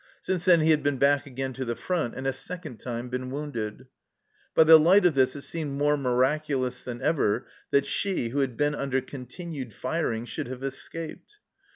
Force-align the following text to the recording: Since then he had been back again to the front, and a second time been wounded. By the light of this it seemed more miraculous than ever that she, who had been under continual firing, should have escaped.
Since 0.19 0.45
then 0.45 0.61
he 0.61 0.71
had 0.71 0.81
been 0.81 0.97
back 0.97 1.27
again 1.27 1.53
to 1.53 1.63
the 1.63 1.75
front, 1.75 2.15
and 2.15 2.25
a 2.25 2.33
second 2.33 2.77
time 2.79 3.07
been 3.09 3.29
wounded. 3.29 3.85
By 4.55 4.63
the 4.63 4.79
light 4.79 5.05
of 5.05 5.13
this 5.13 5.35
it 5.35 5.41
seemed 5.43 5.73
more 5.77 5.95
miraculous 5.95 6.81
than 6.81 7.03
ever 7.03 7.45
that 7.69 7.85
she, 7.85 8.29
who 8.29 8.39
had 8.39 8.57
been 8.57 8.73
under 8.73 8.99
continual 8.99 9.69
firing, 9.69 10.25
should 10.25 10.47
have 10.47 10.63
escaped. 10.63 11.37